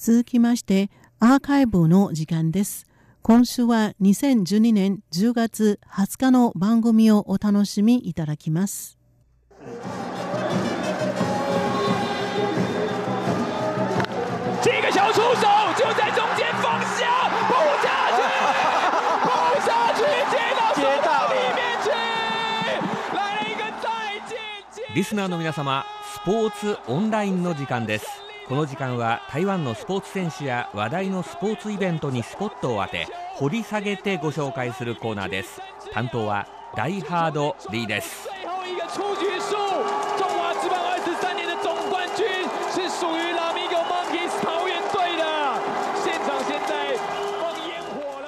[0.00, 2.86] 続きましてアーカイブの時間です。
[3.20, 8.96] 今週は2012年10月20日の番組をお楽しみいただきます。
[14.62, 15.42] 这个小出手
[15.74, 18.22] 就在中间放下，扑下去，
[19.24, 19.26] 扑
[19.66, 21.90] 下去，接到手套里面去，
[23.16, 24.38] 来了一个再见
[24.70, 24.94] 接。
[24.94, 25.84] リスナーの皆様
[26.14, 28.17] スポーツオンラインの時間です
[28.48, 35.60] この時間は台湾のスポーツ選手や話題のスポーツイベントにスポットを当て掘り下げてご紹介するコーナーです。
[35.92, 38.26] 担当はダイハードリーです，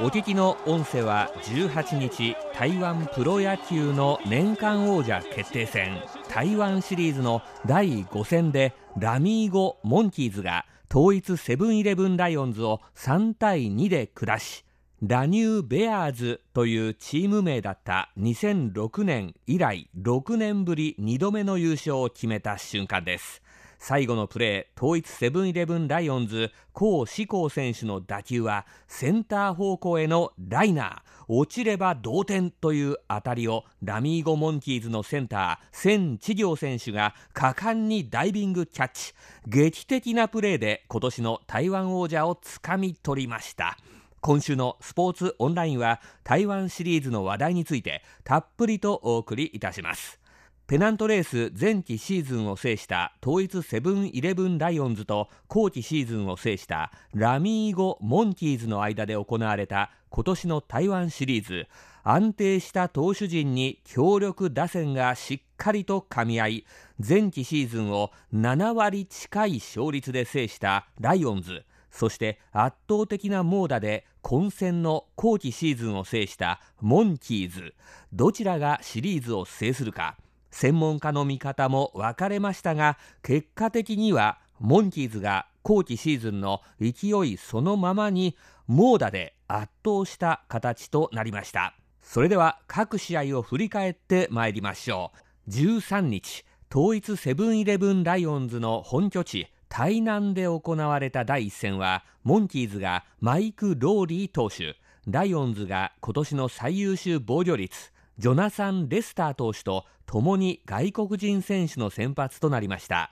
[0.00, 6.00] お聞きの音声は18日台湾プロ野球の年間王者決定戦。
[6.34, 14.64] 台湾シリーズの第5戦でラミーゴ・モンキーズが統一セブンイレブンライオンズを3対2で下し
[15.00, 23.43] ラニュー・ベアーズというチーム名だった2006年以来6年ぶり2度目の優勝を決めた瞬間です。
[23.78, 31.14] 最後のプレー統一セブンイレブンライオンズ高志功選手の打球はセンター方向へのライナー。
[31.26, 39.14] 落ちれば同点という当たりをラミーゴ・モンキーズのセンターセン・チギョウ選手が果敢にダイビングキャッチ。
[39.46, 43.78] 劇的なプレーで今年の台湾王者をつかみ取りました。
[44.20, 50.23] 今週のスポーツオンラインは台湾シリーズの話題についてたっぷりとお送りいたします。
[50.66, 61.66] ペナントレース前期シーズンを制した統一セブンイレブンライオンズと後期シーズンを制したラミーゴ・モンキーズの間で行われた今年の台湾シリーズ。
[62.02, 66.66] 安定した投手陣に強力打線がしっかりと噛み合い
[67.06, 71.66] 前期シーズンを7割近い勝率で制したライオンズ。
[71.90, 77.74] そして圧倒的な猛打で混戦の後期シーズンを制したモンキーズ。
[78.14, 80.16] どちらがシリーズを制するか。
[80.54, 88.36] 専門家の見方も分かれましたが結果的にはモンキーズが後期シーズンの勢いそのままに
[88.68, 91.74] 猛打で圧倒した形となりました。
[92.00, 95.10] それでは各試合を振り返ってまいりましょ
[95.48, 95.50] う。
[95.50, 104.76] 13日、統一セブンイレブンライオンズの本拠地台南で行われた第一戦はモンキーズがマイク・ローリー投手。
[105.06, 113.10] ライオンズが今年の最優秀防御率ジョナサン・レスター投手と共に外国人選手の先発となりました。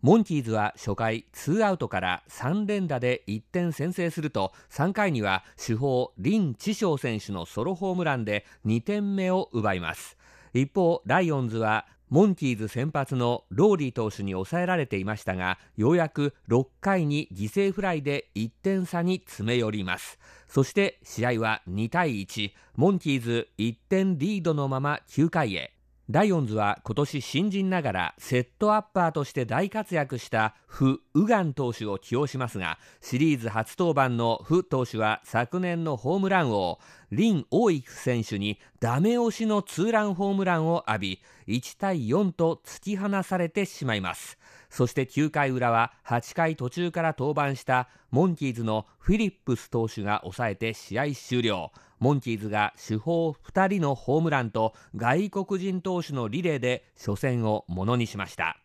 [0.00, 10.16] モンキーズは初回ツーアウトから3連打で1点先制すると3回には主砲リン・チショウ選手のソロホームランで2点目を奪います。
[10.52, 20.20] 一方ライオンズはモンキーズ先発のローリー投手に抑えられていましたがようやく6回に犠牲フライで1点差に詰め寄ります。
[20.46, 25.74] そして試合は2対1モンキーズ1点リードのまま9回へ。
[26.10, 36.78] ライオンズは今年新人ながらセットアッパーとして大活躍したフ・ウガン投手を起用しますがシリーズ初登板のフ投手は昨年のホームラン王
[37.10, 44.38] リン・オーイフ選手にダメ押しのツーランホームランを浴び1対4と突き放されてしまいます。
[44.68, 51.70] そして9回裏は8回途中から登板したモンキーズのフィリップス投手が抑えて試合終了。
[52.04, 58.58] モンキーズが主砲2人のホームランと外国人投手のリレーで初戦をものにしました。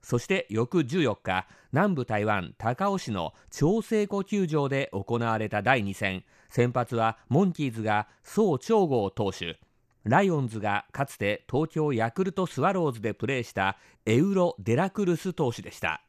[0.00, 6.24] そして翌14日南部台湾高雄市の長生湖球場で行われた第2戦。
[6.48, 9.60] 先発はモンキーズが宋長豪投手。
[10.04, 13.76] ライオンズがかつて東京ヤクルトスワローズでプレーした
[14.06, 16.00] エウロ・デラクルス投手でした。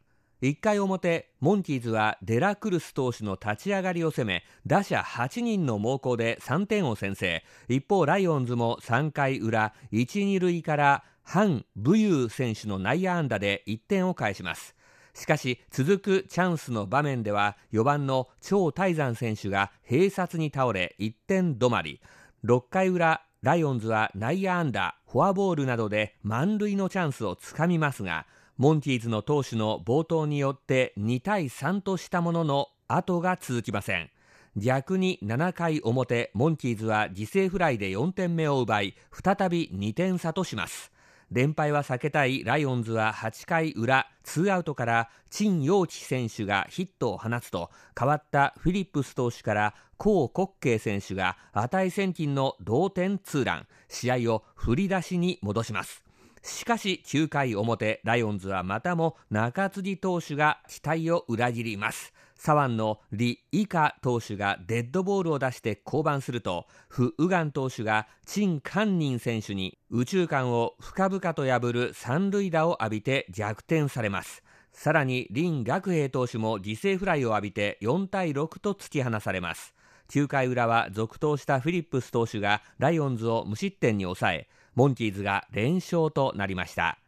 [0.41, 7.43] 1回表モンキーズはデラクルス投手の立ち上がりを攻め打者8人の猛攻で3点を先制。
[7.67, 14.75] 一方ライオンズも3回裏1、2塁からハン・ブユー選手の内野安打で1点を返します。
[15.13, 21.99] しかし続くチャンスの場面では4番の張大山選手が併殺に倒れ1点止まり。
[22.45, 28.25] 6回裏ライオンズは内野安打フォアボールなどで満塁のチャンスをつかみますが
[28.59, 34.09] モンキーズの投手の暴投によって2対3としたものの後が続きません。
[34.57, 40.91] 逆に7回表モンキーズは犠牲フライで4点目を奪い再び2点差とします。
[41.31, 53.67] 連敗は避けたいライオンズは8回裏ツーアウトから陳陽智選手がヒットを放つと代わったフィリップス投手からコウ・コッケイ選手が値千金の同点ツーラン。
[53.87, 56.08] 試合を振り出しに戻します。
[56.43, 62.13] しかし9回表ライオンズはまたも中継ぎ投手が期待を裏切ります。
[62.39, 74.41] 左腕のリ・イカ投手がデッドボールを出して降板するとフ・ウガン投手がチン・カンニン選手に宇宙間を深々と破る三塁打を浴びて逆転されます。
[74.71, 79.75] さらに林学平投手も犠牲フライを浴びて4対6と突き放されます。
[80.09, 84.47] 9回裏は続投したフィリップス投手がライオンズを無失点に抑え
[84.79, 86.99] モンキーズが連勝となりました。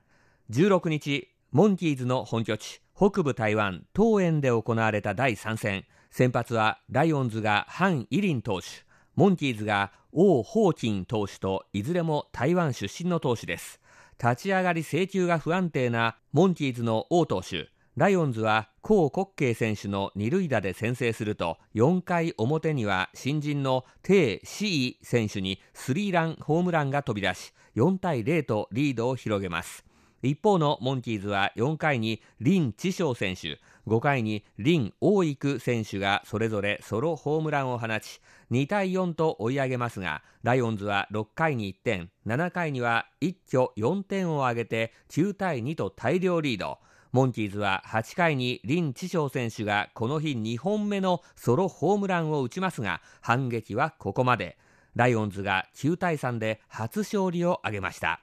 [0.50, 5.86] 16日モンキーズの本拠地北部台湾東園で行われた第3戦。
[6.10, 8.68] 先発はライオンズがハン・イリン投手。
[9.16, 13.80] モンキーズが王ホーキン投手といずれも台湾出身の投手です。
[14.22, 17.70] 立ち上がり制球が不安定なモンキーズの王投手。
[18.02, 29.86] ライオンズは高国慶選手の二塁打で先制すると4回表には新人のテイ・シイ選手にスリーランホームランが飛び出し4対0とリードを広げます。
[30.24, 38.20] 一方のモンキーズは4回にリン・チショウ選手5回にリン・オーイク選手がそれぞれソロホームランを放ち
[38.50, 46.80] 2対4と追い上げますがライオンズは6回に1点7回には一挙4点を挙げて9対2と大量リード。
[47.12, 54.58] モンキーズは8回にリン・チショウ選手がこの日2本目のソロホームランを打ちますが反撃はここまで。
[54.96, 58.22] ライオンズが9対3で初勝利を挙げました。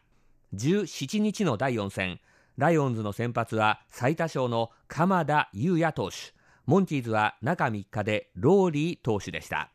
[0.55, 2.21] 17日の第4戦。
[2.57, 6.17] ライオンズの先発は最多勝の鎌田裕也投手。
[6.65, 9.71] モンキーズは中3日でローリー投手でした。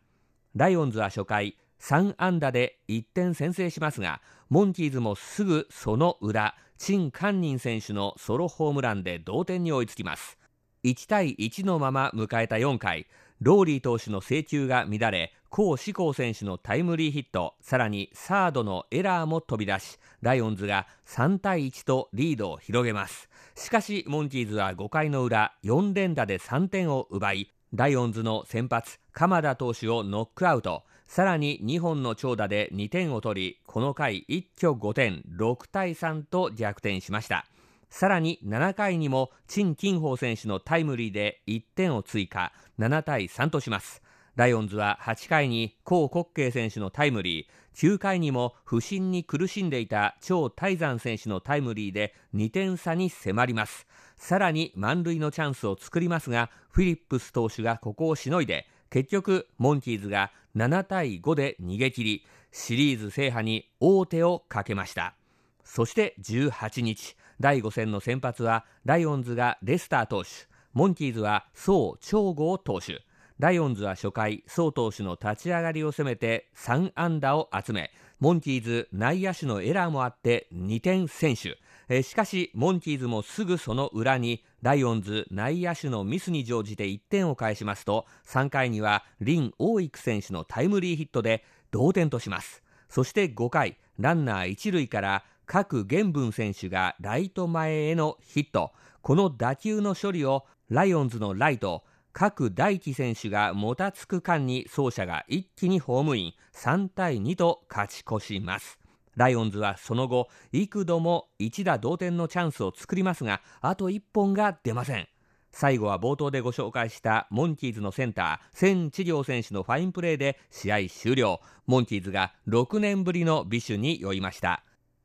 [0.55, 6.55] ライオンズは初回3安打で1点先制しますがモンキーズもすぐその裏
[6.85, 10.37] チン・カンニン選手のソロホームランで同点に追いつきます。
[10.83, 13.07] 1対1のまま迎えた4回
[13.39, 23.29] ローリー投手の制球が乱れ高志功選手のタイムリーヒットさらにサードのエラーも飛び出しライオンズが3対1とリードを広げます。
[23.55, 30.83] しかしモンキーズは5回の裏4連打で3点を奪いライオンズの先発鎌田投手をノックアウト。
[31.07, 37.45] さらに2本の長打で2点を取りこの回一挙5点6対3と逆転しました。
[37.89, 44.01] さらに7回にも陳金宝選手のタイムリーで1点を追加7対3とします。
[44.35, 53.85] ライオンズは8回に高国慶選手のタイムリー9回にも不振に苦しんでいた張大山選手のタイムリーで2点差に迫ります。
[54.15, 65.15] さらに満塁のチャンスを作りますがフィリップス投手がここをしのいで結局モンキーズが7対5で逃げ切りシリーズ制覇に王手をかけました。
[65.63, 70.29] そして18日第5戦の先発はライオンズがレスター投手。
[70.73, 73.01] モンキーズは宋長豪投手。
[73.39, 77.89] ライオンズは初回宋投手の立ち上がりを攻めて3安打を集め
[78.19, 81.55] モンキーズ内野手のエラーもあって2点先取。
[81.89, 92.63] えしかしモンキーズもすぐその裏にライオンズ内野手のミスに乗じて1点を返しますと3回にはリン・オーイク選手のタイムリーヒットで同点とします。
[92.87, 98.71] そして5回ランナー1塁から各玄文選手がライト前へのヒット。
[99.01, 101.83] この打球の処理をライオンズのライト
[102.13, 106.33] 各大輝選手がもたつく間に走者が一気にホームイン。
[106.53, 108.79] 3対2と勝ち越します。
[109.15, 115.07] ライオンズはその後幾度も一打同点のチャンスを作りますがあと1本が出ません。
[115.55, 121.41] 最後は冒頭でご紹介したモンキーズのセンター千治療選手のファインプレーで試合終了。
[121.67, 124.63] モンキーズが6年ぶりの美酒に酔いました。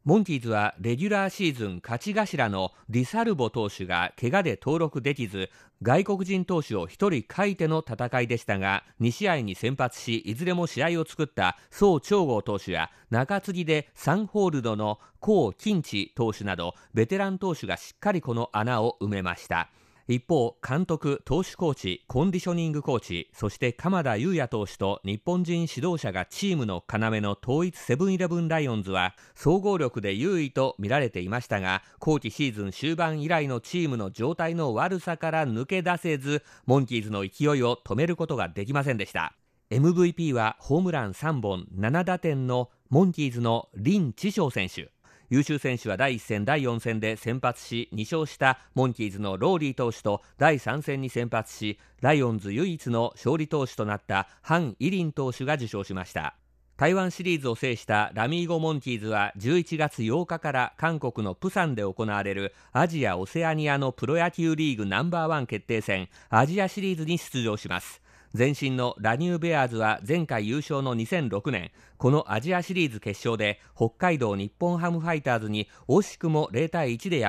[0.08, 5.50] モンキーズはレギュラーシーズン勝ち頭のディサルボ投手が怪我で登録できず
[5.82, 19.68] 外国人投手を1人欠いての戦いでしたが2試合に先発しいずれも試合を作った宋長豪投手や中継ぎでサンホールドの高金地投手などベテラン投手がしっかりこの穴を埋めました。
[20.08, 39.34] 一方監督投手コーチコンディショニングコーチそして鎌田裕也投手と日本人指導者がチームの要の統一セブンイレブンライオンズは総合力で優位と見られていましたが後期シーズン終盤以来のチームの状態の悪さから抜け出せずモンキーズの勢いを止めることができませんでした。
[39.70, 44.90] MVP はホームラン3本7打点のモンキーズのリン・チショウ選手。
[45.30, 56.35] 優秀選手は第1戦第4戦で先発し2勝したモンキーズのローリー投手と第3戦に先発しライオンズ唯一の勝利投手となったハン・イリン投手が受賞しました。
[56.78, 68.00] 台湾シリーズを制したラミーゴ・モンキーズは11月8日から韓国のプサンで行われるアジア・オセアニアのプロ野球リーグナンバーワン決定戦アジアシリーズに出場します。
[68.37, 71.70] 前身のラニューベアーズは前回優勝の2006年。
[71.97, 77.26] このアジアシリーズ決勝で北海道日本ハムファイターズに惜しくも0対1で敗